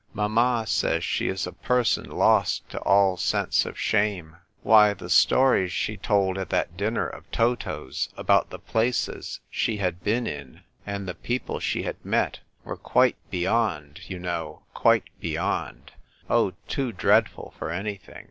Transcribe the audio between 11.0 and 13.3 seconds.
238 THE TVPE WKITER CIKT.. thn people she had mot were quite